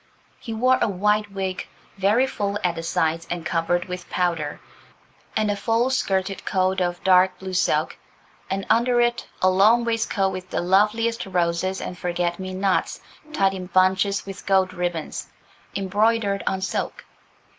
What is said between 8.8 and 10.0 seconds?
it a long